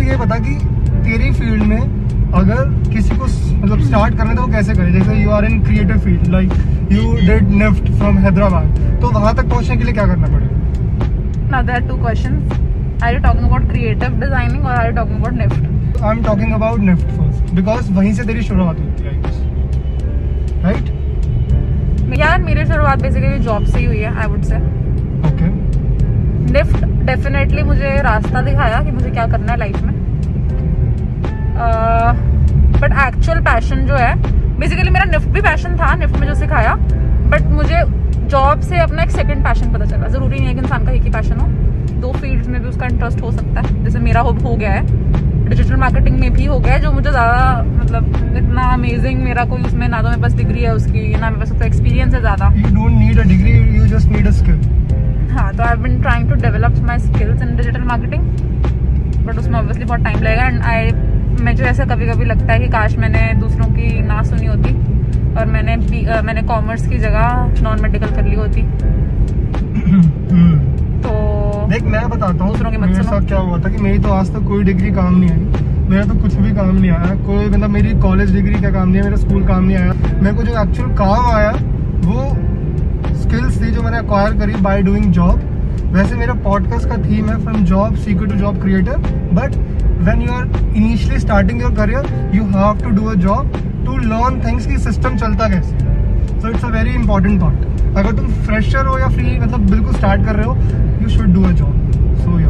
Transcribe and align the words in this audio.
ये 0.00 0.16
बता 0.16 0.38
कि 0.46 0.54
तेरी 1.04 1.30
फ़ील्ड 1.38 1.62
में 1.62 1.80
अगर 2.40 2.64
किसी 2.92 3.16
को 3.16 3.24
मतलब 3.24 3.80
स्टार्ट 3.80 4.16
करना 4.16 4.30
है 4.30 4.36
तो 4.36 4.42
वो 4.42 4.48
कैसे 4.52 4.74
करे? 4.74 4.92
जैसे 4.92 5.14
you 5.22 5.30
are 5.30 5.44
in 5.44 5.62
creative 5.64 5.98
field 5.98 6.26
like 6.32 6.52
you 6.92 7.12
did 7.26 7.48
NIFT 7.62 7.90
from 7.98 8.18
Hyderabad 8.24 8.66
तो 9.02 9.10
वहाँ 9.18 9.34
तक 9.36 9.48
पहुँचने 9.50 9.76
के 9.76 9.84
लिए 9.84 9.94
क्या 9.94 10.06
करना 10.06 10.26
पड़ेगा? 10.26 10.56
Now 11.50 11.62
there 11.66 11.80
are 11.80 11.86
two 11.90 11.98
questions. 12.00 12.56
Are 13.00 13.12
you 13.12 13.20
talking 13.24 13.44
about 13.48 13.68
creative 13.68 14.14
designing 14.20 14.64
or 14.64 14.72
are 14.72 14.86
you 14.86 14.94
talking 14.94 15.18
about 15.20 15.36
NIFT? 15.40 15.64
I 15.98 16.16
am 16.16 16.22
talking 16.24 16.52
about 16.54 16.80
NIFT 16.80 17.06
first 17.18 17.54
because 17.54 17.92
वहीं 17.92 18.12
से 18.14 18.24
तेरी 18.24 18.42
शुरुआत 18.42 18.78
होती 18.78 19.02
है 19.04 19.12
राइट 20.64 22.18
यार 22.18 22.42
मेरी 22.42 22.64
शुरुआत 22.66 23.02
बेसिकली 23.02 23.38
जॉब 23.44 23.64
से 23.64 23.78
ही 23.78 23.84
हुई 23.86 23.98
है 23.98 24.14
I 24.18 24.26
would 24.30 24.42
say 24.50 24.56
okay 25.30 25.48
NIFT 26.50 26.84
definitely 27.06 27.62
मुझे 27.64 27.90
रास्ता 28.02 28.40
दिखाया 28.42 28.82
कि 28.84 28.90
मुझे 28.90 29.10
क्या 29.10 29.26
करना 29.26 29.52
है 29.52 29.58
लाइफ 29.58 29.82
में। 29.82 29.92
बट 32.80 32.92
एक्चुअल 33.06 33.40
पैशन 33.44 33.86
जो 33.86 33.94
है 33.96 34.14
बेसिकली 34.58 34.90
मेरा 34.90 35.04
निफ्ट 35.06 35.28
भी 35.28 35.40
पैशन 35.42 35.76
था 35.76 35.94
निफ्ट 35.96 36.16
में 36.16 36.26
जो 36.26 36.34
सिखाया 36.36 36.74
बट 37.30 37.42
मुझे 37.52 37.82
जॉब 38.28 38.60
से 38.60 38.78
अपना 38.78 39.02
एक 39.02 39.10
सेकंड 39.10 39.44
पैशन 39.44 39.72
पता 39.72 39.84
चला। 39.84 40.08
ज़रूरी 40.08 40.38
नहीं 40.38 40.48
है 40.48 40.54
कि 40.54 40.60
इंसान 40.60 40.84
का 40.86 40.92
एक 40.92 41.02
ही 41.02 41.10
पैशन 41.10 41.40
हो। 41.40 41.46
दो 42.00 42.12
फील्ड्स 42.12 42.48
में 42.48 42.60
भी 42.62 42.68
उसका 42.68 42.86
इंटरेस्ट 42.86 43.22
हो 43.22 43.30
सकता 43.32 43.60
है। 43.60 43.84
जैसे 43.84 43.98
मेरा 43.98 44.20
हो, 44.20 44.30
हो 44.32 44.56
गया 44.56 44.72
है। 44.72 44.82
डिजिटल 45.48 45.76
मार्केटिंग 45.76 46.18
में 46.20 46.32
भी 46.32 46.44
हो 46.44 46.58
गया 46.58 46.72
है 46.72 46.80
जो 46.80 46.90
मुझे 46.92 47.10
ज़्यादा 47.10 47.62
मतलब 47.64 48.36
इतना 48.36 48.62
अमेजिंग 48.72 49.22
मेरा 49.22 49.44
कोई 49.44 49.62
उसमें 49.62 49.88
ना 49.88 50.02
तो 50.02 50.08
मेरे 50.08 50.22
पास 50.22 50.32
डिग्री 50.34 50.62
है 50.62 50.74
उसकी 50.74 51.08
ना 51.10 51.30
मेरे 51.30 51.40
पास 51.40 51.52
उसका 51.52 51.66
एक्सपीरियंस 51.66 52.14
है 52.14 52.20
ज़्यादा। 52.20 52.48
स्किल 55.28 55.38
हाँ 55.38 55.52
तो 55.54 55.62
I 55.62 55.76
been 55.76 56.00
trying 56.02 56.28
to 56.30 56.34
develop 56.34 56.74
my 56.82 56.98
skills 56.98 57.42
in 57.42 57.56
digital 57.56 57.82
marketing 57.82 58.22
but 59.26 59.38
उसमें 59.38 59.58
ऑब्वियसली 59.58 59.84
बहुत 59.84 60.00
टाइम 60.00 60.22
लगेगा 60.22 60.46
एंड 60.46 60.62
आई 60.62 60.90
मुझे 61.44 61.64
ऐसा 61.64 61.84
कभी 61.84 62.06
कभी 62.08 62.24
लगता 62.24 62.52
है 62.52 62.58
कि 62.58 62.68
काश 62.68 62.96
मैंने 62.96 63.34
दूसरों 63.40 63.66
की 63.66 64.02
ना 64.02 64.22
सुनी 64.22 64.46
होती 64.46 64.74
और 65.40 65.46
मैंने 65.46 65.74
अ, 66.04 66.22
मैंने 66.22 66.42
कॉमर्स 66.42 66.86
की 66.88 66.98
जगह 66.98 67.62
नॉन 67.62 67.82
मेडिकल 67.82 68.06
कर 68.06 68.22
ली 68.22 68.34
होती। 68.34 68.62
तो 71.02 71.66
देख 71.68 71.82
मैं 71.82 72.08
बताता 72.10 72.44
हूँ 72.44 72.52
दूसरों 72.52 72.70
की 72.70 72.76
मेरे 72.76 72.94
साथ 72.94 73.26
क्या 73.26 73.38
हुआ 73.38 73.58
था 73.58 73.68
कि 73.68 73.82
मेरी 73.82 73.98
तो 73.98 74.08
आज 74.10 74.32
तक 74.34 74.40
कोई 74.48 74.64
डिग्री 74.64 74.90
काम 74.90 75.18
नहीं 75.20 75.30
आई। 75.30 75.38
मेरा 75.90 76.04
तो 76.04 76.14
कुछ 76.14 76.34
भी 76.34 76.50
काम 76.52 76.76
नहीं 76.76 76.90
आया 76.90 77.14
कोई 77.14 77.46
मतलब 77.46 77.70
मेरी 77.70 77.92
कॉलेज 78.00 78.34
डिग्री 78.34 78.60
का 78.62 78.70
काम 78.70 78.88
नहीं 78.88 78.96
है 78.96 79.02
मेरा 79.04 79.16
स्कूल 79.16 79.46
काम 79.46 79.64
नहीं 79.64 79.76
आया। 79.76 79.92
मेरे 79.92 80.36
को 80.36 80.42
जो 80.42 80.62
एक्चुअल 80.62 80.90
काम 80.90 81.30
आया 81.36 81.50
वो 81.50 82.24
थी 82.24 82.32
जो 82.32 82.47
मैंने 83.88 83.98
अक्वायर 83.98 84.32
करी 84.38 84.54
बाय 84.62 84.82
डूइंग 84.82 85.04
जॉब 85.12 85.92
वैसे 85.92 86.14
मेरा 86.14 86.32
पॉडकास्ट 86.44 86.88
का 86.88 86.96
थीम 87.04 87.28
है 87.28 87.36
from 87.42 87.64
job 87.64 87.94
seeker 87.96 88.26
to 88.26 88.34
job 88.38 88.60
creator 88.62 88.96
but 89.34 89.54
when 90.02 90.22
you 90.22 90.32
are 90.32 90.74
initially 90.76 91.18
starting 91.20 91.62
your 91.62 91.74
career 91.74 92.32
you 92.34 92.42
have 92.46 92.82
to 92.82 92.90
do 92.96 93.04
a 93.10 93.14
job 93.22 93.56
to 93.86 93.96
learn 93.98 94.40
things 94.46 94.66
की 94.66 94.76
सिस्टम 94.78 95.16
चलता 95.16 95.48
कैसे 95.48 96.40
so 96.40 96.48
it's 96.48 96.64
a 96.64 96.68
very 96.68 96.90
important 96.90 97.40
part 97.40 97.96
अगर 97.96 98.16
तुम 98.16 98.26
fresher 98.46 98.86
हो 98.86 98.98
या 98.98 99.08
free 99.08 99.38
मतलब 99.40 99.70
बिल्कुल 99.70 99.94
start 99.94 100.24
कर 100.26 100.36
रहे 100.36 100.46
हो 100.46 100.56
you 101.02 101.08
should 101.08 101.32
do 101.34 101.44
a 101.44 101.52
job 101.52 101.92
so 102.24 102.38
या 102.40 102.48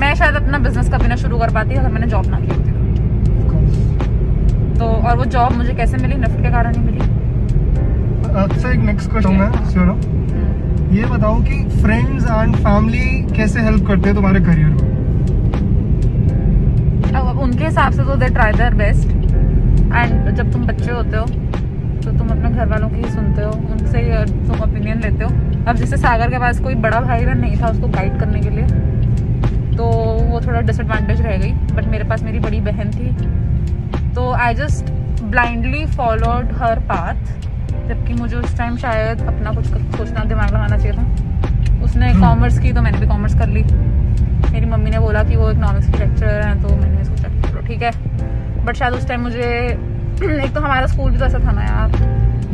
मैं 0.00 0.14
शायद 0.14 0.34
अपना 0.34 0.58
बिज़नेस 0.58 0.90
कभी 0.94 1.08
ना 1.08 1.16
शुरू 1.16 1.38
कर 1.38 1.54
पाती 1.54 1.74
अगर 1.74 1.92
मैंने 1.92 2.06
जॉब 2.06 2.26
ना 2.26 2.40
की 2.40 2.48
होती 2.48 2.72
तो। 4.78 4.84
और 4.84 5.16
वो 5.16 5.24
जॉब 5.24 5.52
मुझे 5.56 5.74
कैसे 5.74 5.96
मिली? 5.96 6.14
निफ्ट 6.14 6.42
के 6.42 6.50
कारण 6.50 6.74
ही 6.74 6.80
मिली। 6.80 6.98
अच्छा 8.42 8.70
एक 8.70 8.80
नेक्स्ट 8.84 9.10
क्वेश्चन 9.10 9.32
है 9.32 9.70
श्योर 9.72 10.13
ये 10.94 11.04
बताओ 11.06 11.38
कि 11.42 11.56
फ्रेंड्स 11.70 12.24
एंड 12.24 12.54
फैमिली 12.56 13.34
कैसे 13.36 13.60
हेल्प 13.60 13.86
करते 13.86 14.08
हैं 14.08 14.14
तुम्हारे 14.14 14.40
करियर 14.40 14.68
में? 14.68 14.92
अब 17.12 17.40
उनके 17.42 17.64
हिसाब 17.64 17.92
से 17.92 18.04
तो 18.04 18.14
they 18.16 18.28
try 18.34 18.52
their 18.52 18.74
best 18.74 19.08
and 19.08 20.30
जब 20.30 20.52
तुम 20.52 20.66
बच्चे 20.66 20.90
होते 20.90 21.16
हो 21.16 21.24
तो 21.24 22.10
तुम 22.10 22.28
अपने 22.28 22.50
घर 22.50 22.66
वालों 22.68 22.88
की 22.88 22.96
ही 22.96 23.10
सुनते 23.10 23.42
हो, 23.42 23.50
उनसे 23.50 24.00
ही 24.00 24.24
तुम 24.46 24.60
ओपिनियन 24.62 25.00
लेते 25.00 25.24
हो। 25.24 25.30
अब 25.68 25.76
जैसे 25.76 25.96
सागर 25.96 26.30
के 26.30 26.38
पास 26.38 26.60
कोई 26.60 26.74
बड़ा 26.76 27.00
भाई 27.00 27.24
बहन 27.24 27.38
नहीं 27.40 27.60
था 27.60 27.68
उसको 27.68 27.88
गाइड 27.90 28.18
करने 28.20 28.40
के 28.40 28.50
लिए 28.50 28.66
तो 29.76 29.84
वो 30.30 30.40
थोड़ा 30.40 30.60
डिसएडवांटेज 30.60 31.20
रह 31.20 31.36
गई। 31.36 31.52
बट 31.74 31.84
मेरे 31.86 32.04
पास 32.08 32.22
मेरी 32.22 32.38
बड़ी 32.40 32.60
बहन 32.60 32.90
थी। 32.90 33.08
तो 34.14 34.30
I 34.32 34.54
just 34.54 34.92
blindly 35.24 35.84
followed 35.96 36.52
her 36.58 36.80
path 36.92 37.16
जबकि 37.88 38.14
मुझे 38.14 38.36
उस 38.36 38.56
टाइम 38.58 38.76
शायद 38.76 39.20
अपना 39.28 39.50
कुछ 39.52 39.66
सोचना 39.66 40.24
दिमाग 40.24 40.50
लगाना 40.50 40.76
चाहिए 40.76 40.92
था। 40.92 41.82
उसने। 41.84 42.12
कॉमर्स 42.20 42.58
की 42.58 42.72
तो 42.72 42.82
मैंने 42.82 42.98
भी 42.98 43.06
कॉमर्स 43.06 43.34
कर 43.38 43.48
ली। 43.48 43.62
मेरी 44.52 44.66
मम्मी 44.66 44.90
ने 44.90 44.98
बोला 44.98 45.22
कि 45.24 45.36
वो 45.36 45.50
इकोनॉमिक्स 45.50 45.90
की 45.90 45.98
लेक्चरर 45.98 46.42
हैं 46.46 46.60
तो 46.62 46.76
मैंने 46.76 47.04
सोचा 47.04 47.28
चलो 47.48 47.66
ठीक 47.66 47.82
है। 47.82 47.90
बट 48.64 48.76
शायद 48.76 48.92
उस 48.94 49.08
टाइम 49.08 49.20
मुझे 49.20 49.48
एक 50.44 50.54
तो 50.54 50.60
हमारा 50.60 50.86
स्कूल 50.86 51.10
भी 51.10 51.18
तो 51.18 51.24
ऐसा 51.24 51.38
था 51.38 51.52
ना 51.52 51.62
यार। 51.62 51.90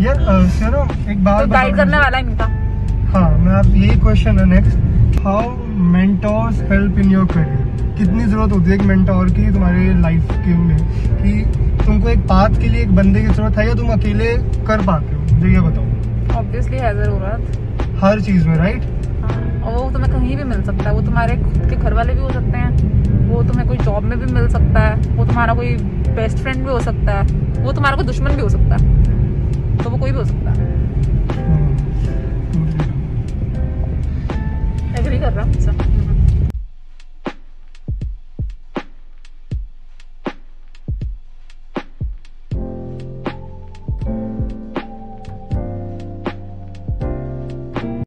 यार 0.00 1.10
एक 1.10 1.24
बात 1.24 1.40
तो 1.40 1.50
गाइड 1.52 1.76
करने 1.76 1.98
वाला 1.98 2.18
ही 2.18 2.24
नहीं 2.24 2.36
था। 2.36 2.46
हाँ 3.12 3.28
मैं 3.38 3.52
आप 3.54 3.66
यही 3.66 3.98
क्वेश्चन 4.00 4.38
है 4.38 4.44
next 4.46 5.20
how 5.24 5.56
mentors 5.92 6.60
help 6.70 6.98
in 6.98 7.10
your 7.10 7.26
career 7.32 7.94
कितनी 7.98 8.24
ज़रूरत 8.24 8.52
होती 8.52 8.70
है 8.70 8.76
एक 8.76 8.82
मेंटोर 8.82 9.30
की 9.30 9.50
तुम्हारे 9.52 10.00
लाइफ 10.00 10.30
के 10.32 10.54
में? 10.56 10.76
कि 11.22 11.32
तुमको 11.84 12.08
एक 12.08 12.20
पाथ 12.28 12.60
के 12.60 12.68
लिए 12.68 12.82
एक 12.82 12.94
बंदे 12.96 13.20
की 13.20 13.26
ज़रूरत 13.28 13.58
है 13.58 13.66
या 13.68 13.74
तुम 13.74 13.88
अकेले 13.92 14.36
कर 14.66 14.84
पाते 14.86 15.14
हो? 15.14 15.19
तो 15.40 15.46
ये 15.46 15.60
बताओ। 15.60 16.38
ऑब्वियसली 16.38 16.78
है 16.78 16.94
ज़रूरत। 16.94 17.98
हर 18.02 18.20
चीज़ 18.20 18.48
में 18.48 18.56
राइट 18.56 18.82
हाँ, 19.22 19.62
और 19.62 19.72
वो 19.74 19.90
तुम्हें 19.90 20.12
कहीं 20.12 20.36
भी 20.36 20.44
मिल 20.44 20.62
सकता 20.62 20.88
है। 20.88 20.94
वो 20.94 21.00
तुम्हारे 21.02 21.36
खुद 21.36 21.66
के 21.70 21.76
घर 21.76 21.94
वाले 21.94 22.14
भी 22.14 22.20
हो 22.20 22.30
सकते 22.32 22.58
हैं। 22.58 23.28
वो 23.28 23.42
तुम्हें 23.42 23.66
कोई 23.68 23.76
जॉब 23.78 24.04
में 24.04 24.18
भी 24.20 24.32
मिल 24.32 24.48
सकता 24.48 24.80
है। 24.80 25.16
वो 25.16 25.24
तुम्हारा 25.26 25.54
कोई 25.54 25.76
बेस्ट 26.16 26.38
फ्रेंड 26.38 26.64
भी 26.64 26.70
हो 26.70 26.80
सकता 26.80 27.12
है। 27.12 27.22
वो 27.62 27.72
तुम्हारा 27.72 27.96
कोई 27.96 28.06
दुश्मन 28.06 28.36
भी 28.36 28.42
हो 28.42 28.48
सकता 28.48 28.76
है। 28.76 29.78
तो 29.78 29.90
वो 29.90 29.98
कोई 29.98 30.10
भी 30.10 30.18
हो 30.18 30.24
सकता 30.24 30.50
है। 30.50 30.68
हाँ, 31.40 31.68
एग्री 34.98 35.18
कर 35.18 35.32
रहा 35.32 35.44
हूँ 35.44 35.52